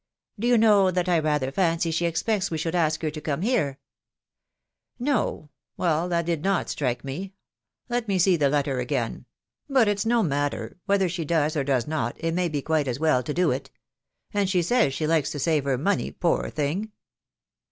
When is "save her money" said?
15.39-16.09